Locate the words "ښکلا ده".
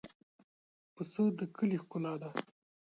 1.83-2.29